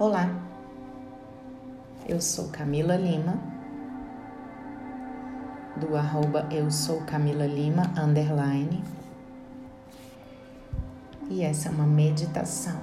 [0.00, 0.30] Olá,
[2.08, 3.38] eu sou Camila Lima,
[5.76, 8.82] do arroba eu sou Camila Lima, underline,
[11.28, 12.80] e essa é uma meditação.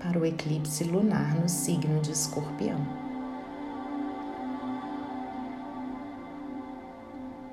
[0.00, 2.80] Para o eclipse lunar no signo de Escorpião,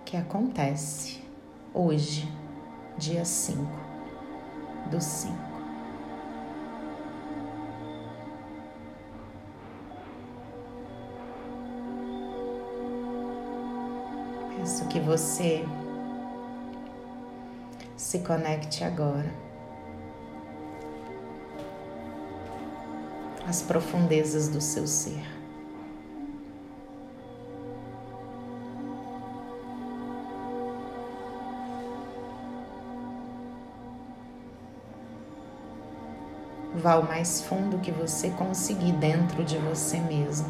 [0.05, 1.21] que acontece
[1.73, 2.33] hoje,
[2.97, 3.84] dia 5
[4.89, 5.55] do cinco.
[14.57, 15.65] Peço que você
[17.95, 19.31] se conecte agora
[23.47, 25.34] às profundezas do seu ser.
[36.85, 40.47] Vá ao mais fundo que você conseguir dentro de você mesmo,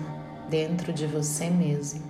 [0.50, 2.02] dentro de você mesmo.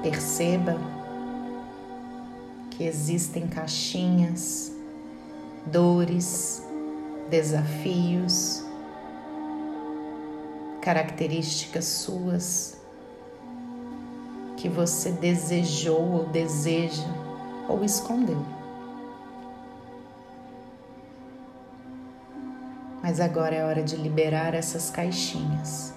[0.00, 0.78] Perceba
[2.70, 4.72] que existem caixinhas,
[5.72, 6.62] dores,
[7.28, 8.62] desafios,
[10.80, 12.76] características suas
[14.56, 17.02] que você desejou ou deseja
[17.68, 18.55] ou escondeu.
[23.06, 25.94] Mas agora é hora de liberar essas caixinhas,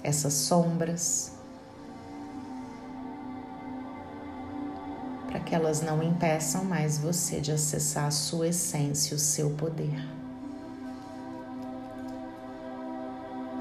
[0.00, 1.32] essas sombras,
[5.26, 10.08] para que elas não impeçam mais você de acessar a sua essência, o seu poder.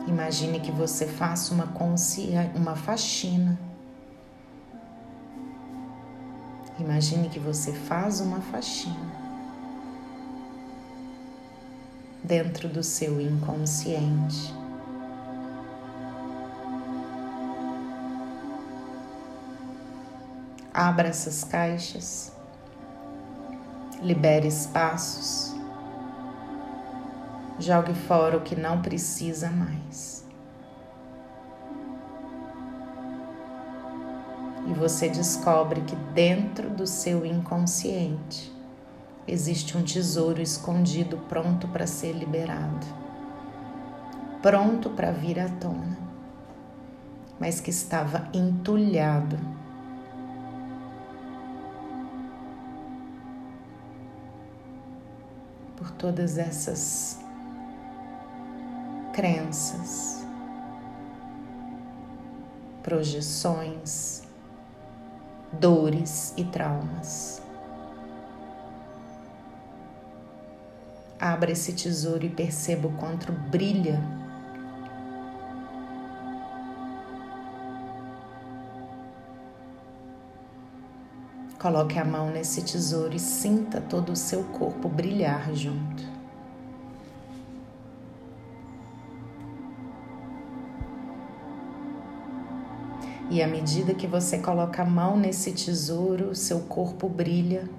[0.06, 1.74] Imagine que você faça uma,
[2.54, 3.58] uma faxina.
[6.78, 9.23] Imagine que você faz uma faxina
[12.24, 14.54] dentro do seu inconsciente.
[20.74, 22.32] Abra essas caixas,
[24.02, 25.54] libere espaços,
[27.60, 30.26] jogue fora o que não precisa mais.
[34.66, 38.53] E você descobre que dentro do seu inconsciente
[39.28, 42.86] existe um tesouro escondido pronto para ser liberado,
[44.42, 45.98] pronto para vir à tona,
[47.40, 49.38] mas que estava entulhado.
[55.78, 57.20] Por todas essas
[59.14, 60.26] crenças,
[62.82, 64.24] projeções,
[65.52, 67.43] dores e traumas.
[71.26, 73.98] Abra esse tesouro e perceba o quanto brilha.
[81.58, 86.04] Coloque a mão nesse tesouro e sinta todo o seu corpo brilhar junto.
[93.32, 97.70] E à medida que você coloca a mão nesse tesouro, seu corpo brilha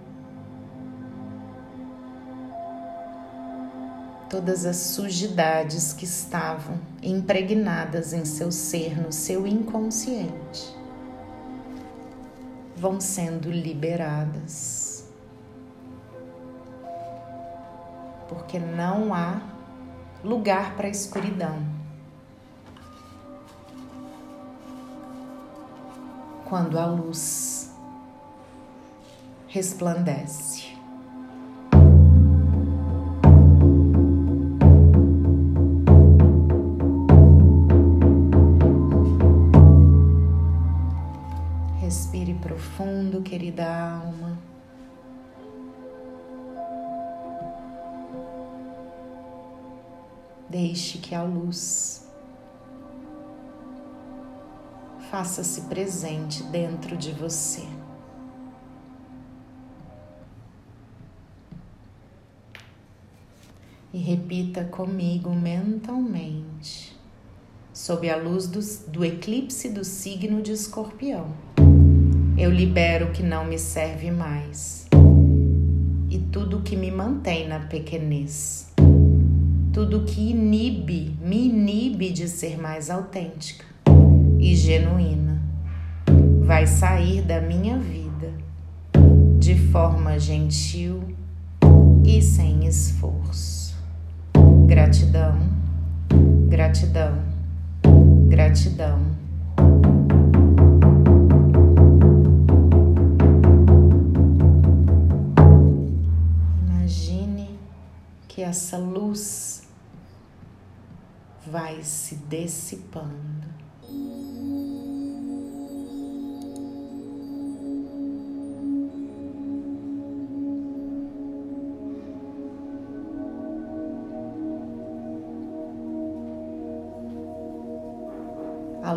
[4.28, 10.74] todas as sujidades que estavam impregnadas em seu ser, no seu inconsciente,
[12.76, 15.04] vão sendo liberadas.
[18.28, 19.40] Porque não há
[20.24, 21.62] lugar para a escuridão.
[26.48, 27.72] Quando a luz
[29.48, 30.73] resplandece.
[55.24, 57.62] Faça-se presente dentro de você.
[63.90, 66.94] E repita comigo mentalmente,
[67.72, 68.60] sob a luz do,
[68.90, 71.32] do eclipse do signo de Escorpião.
[72.36, 74.86] Eu libero o que não me serve mais
[76.10, 78.74] e tudo que me mantém na pequenez,
[79.72, 83.73] tudo que inibe, me inibe de ser mais autêntica
[84.44, 85.40] e genuína,
[86.44, 88.30] vai sair da minha vida
[89.38, 91.02] de forma gentil
[92.04, 93.74] e sem esforço.
[94.66, 95.38] Gratidão,
[96.50, 97.22] gratidão,
[98.28, 98.98] gratidão.
[106.68, 107.58] Imagine
[108.28, 109.66] que essa luz
[111.50, 113.54] vai se dissipando.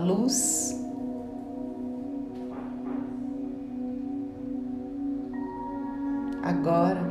[0.08, 0.80] Luz
[6.44, 7.02] agora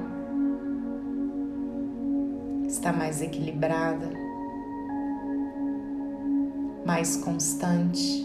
[2.67, 4.27] está mais equilibrada
[6.87, 8.25] mais constante.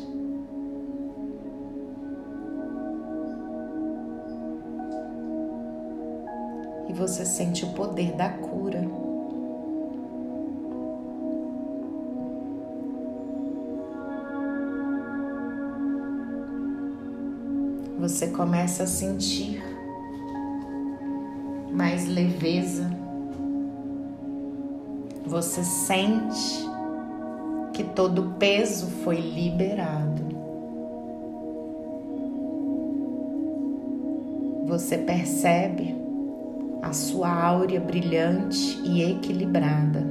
[6.88, 8.91] E você sente o poder da cura.
[18.02, 19.62] Você começa a sentir
[21.72, 22.90] mais leveza.
[25.24, 26.68] Você sente
[27.74, 30.24] que todo o peso foi liberado.
[34.66, 35.96] Você percebe
[36.82, 40.04] a sua áurea brilhante e equilibrada.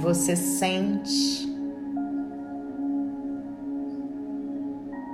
[0.00, 1.49] Você sente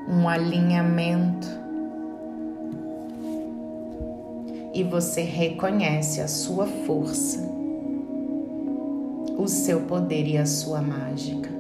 [0.09, 1.49] um alinhamento
[4.73, 7.57] e você reconhece a sua força
[9.37, 11.51] o seu poder e a sua mágica.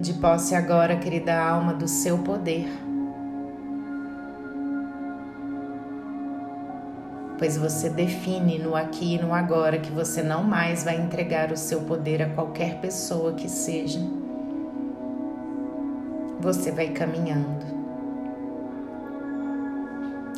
[0.00, 2.66] De posse agora, querida alma, do seu poder.
[7.38, 11.56] Pois você define no aqui e no agora que você não mais vai entregar o
[11.56, 14.00] seu poder a qualquer pessoa que seja.
[16.40, 17.66] Você vai caminhando.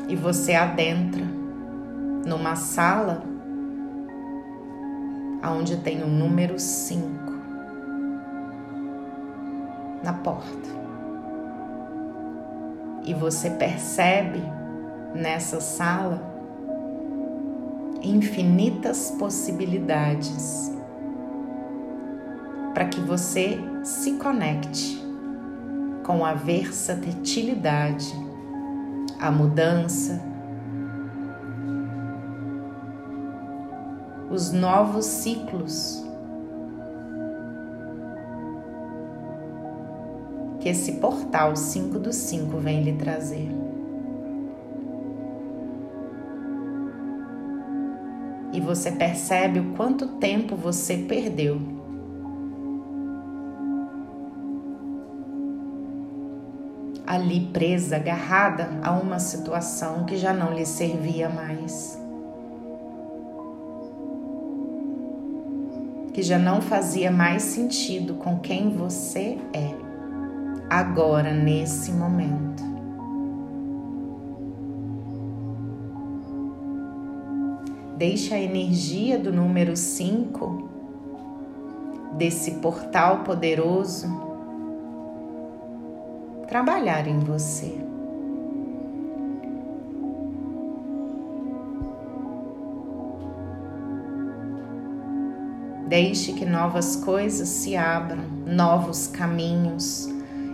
[0.08, 1.22] E você adentra
[2.26, 3.22] numa sala
[5.44, 7.08] onde tem o número 5
[10.02, 10.68] na porta.
[13.04, 14.42] E você percebe
[15.14, 16.37] nessa sala
[18.10, 20.72] infinitas possibilidades
[22.72, 25.02] para que você se conecte
[26.04, 28.12] com a versatilidade,
[29.20, 30.22] a mudança,
[34.30, 36.04] os novos ciclos
[40.60, 43.57] que esse portal 5 do 5 vem lhe trazer.
[48.58, 51.60] E você percebe o quanto tempo você perdeu.
[57.06, 61.96] Ali presa, agarrada a uma situação que já não lhe servia mais.
[66.12, 69.72] que já não fazia mais sentido com quem você é,
[70.68, 72.57] agora, nesse momento.
[77.98, 80.68] Deixe a energia do número 5,
[82.16, 84.06] desse portal poderoso,
[86.46, 87.76] trabalhar em você.
[95.88, 100.08] Deixe que novas coisas se abram, novos caminhos,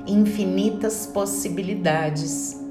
[0.07, 2.64] infinitas possibilidades.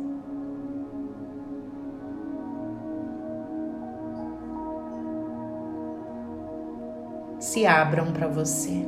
[7.54, 8.84] Se abram para você.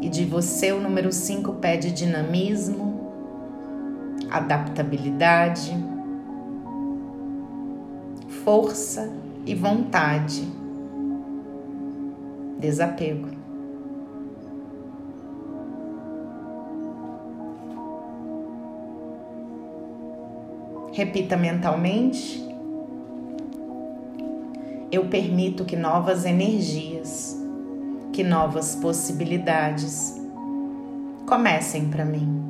[0.00, 3.12] E de você o número 5 pede dinamismo,
[4.30, 5.76] adaptabilidade,
[8.42, 9.12] força
[9.44, 10.50] e vontade
[12.58, 13.28] desapego.
[20.94, 22.53] Repita mentalmente.
[24.94, 27.36] Eu permito que novas energias,
[28.12, 30.14] que novas possibilidades
[31.26, 32.44] comecem para mim.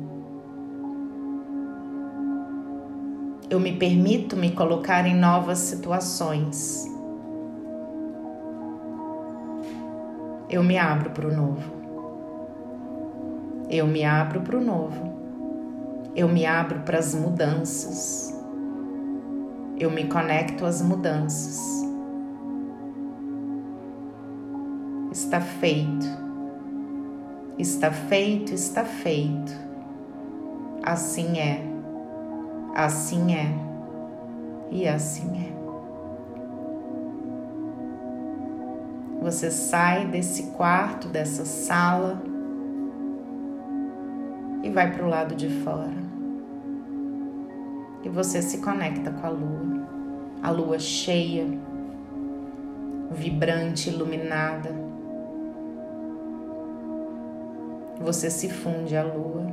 [3.49, 6.87] Eu me permito me colocar em novas situações
[10.47, 11.71] Eu me abro para o novo.
[13.67, 15.15] Eu me abro para o novo.
[16.15, 18.31] Eu me abro para as mudanças.
[19.79, 21.84] Eu me conecto às mudanças.
[25.35, 26.05] Está feito.
[27.59, 29.51] Está feito, está feito.
[30.81, 31.61] Assim é.
[32.73, 33.53] Assim é.
[34.71, 35.53] E assim é.
[39.21, 42.23] Você sai desse quarto, dessa sala
[44.63, 46.05] e vai para o lado de fora
[48.03, 49.85] e você se conecta com a lua.
[50.41, 51.45] A lua cheia,
[53.11, 54.84] vibrante, iluminada.
[58.05, 59.47] Você se funde à lua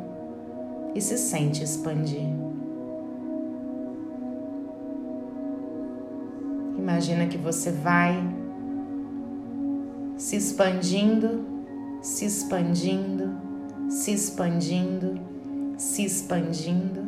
[0.95, 2.29] e se sente expandir.
[6.77, 8.13] Imagina que você vai
[10.19, 11.47] se expandindo,
[12.03, 13.35] se expandindo,
[13.89, 15.19] se expandindo,
[15.79, 17.07] se expandindo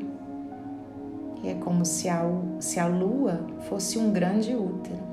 [1.43, 2.23] e é como se a,
[2.59, 5.05] se a lua fosse um grande útero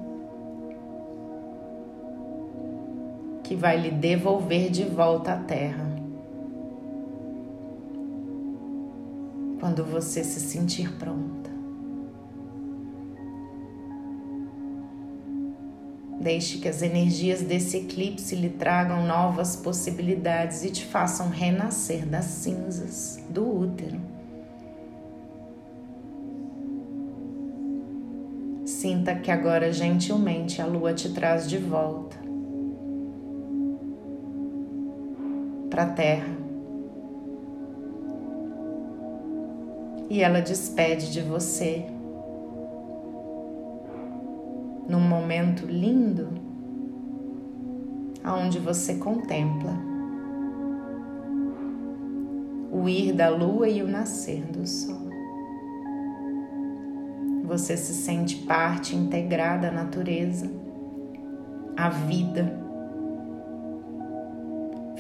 [3.44, 5.91] que vai lhe devolver de volta à terra.
[9.62, 11.51] Quando você se sentir pronta.
[16.20, 22.25] Deixe que as energias desse eclipse lhe tragam novas possibilidades e te façam renascer das
[22.25, 24.01] cinzas do útero.
[28.65, 32.18] Sinta que agora gentilmente a lua te traz de volta
[35.70, 36.41] para a terra.
[40.12, 41.86] E ela despede de você.
[44.89, 46.27] Num momento lindo
[48.22, 49.72] aonde você contempla
[52.74, 55.00] o ir da lua e o nascer do sol.
[57.46, 60.51] Você se sente parte integrada à natureza,
[61.77, 62.53] à vida,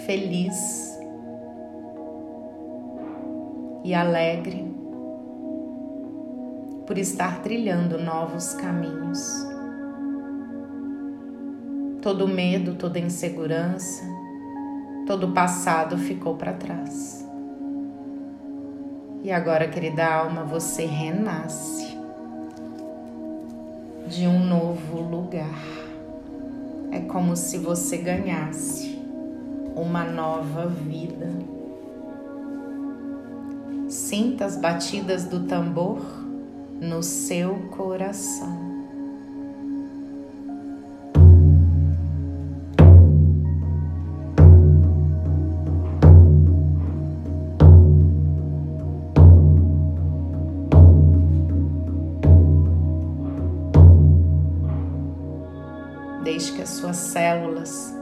[0.05, 0.97] feliz
[3.83, 4.70] e alegre
[6.85, 9.47] por estar trilhando novos caminhos.
[12.01, 14.03] Todo medo, toda insegurança,
[15.05, 17.27] todo passado ficou para trás.
[19.23, 21.95] E agora, querida alma, você renasce
[24.07, 25.61] de um novo lugar.
[26.91, 28.99] É como se você ganhasse
[29.75, 31.29] uma nova vida.
[33.87, 36.20] Sinta as batidas do tambor
[36.81, 38.71] no seu coração.
[56.23, 57.95] Deixe que as suas células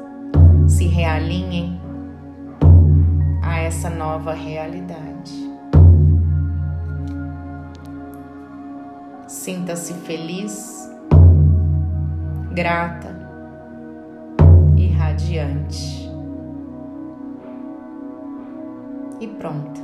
[0.70, 1.82] se realinhem
[3.44, 5.09] a essa nova realidade.
[9.40, 10.92] Sinta-se feliz,
[12.52, 13.16] grata
[14.76, 16.12] e radiante.
[19.22, 19.80] E pronta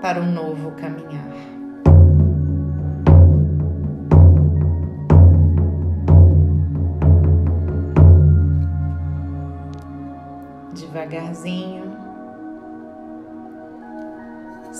[0.00, 1.28] para um novo caminhar.
[10.72, 11.83] devagarzinho,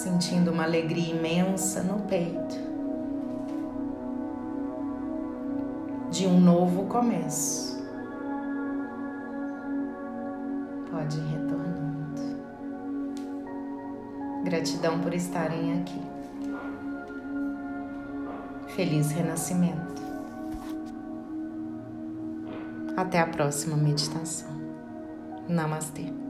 [0.04, 2.56] sentindo uma alegria imensa no peito
[6.11, 7.82] de um novo começo.
[10.90, 12.44] Pode ir retornando.
[14.44, 16.02] Gratidão por estarem aqui.
[18.76, 20.02] Feliz renascimento.
[22.94, 24.50] Até a próxima meditação.
[25.49, 26.24] Namastê.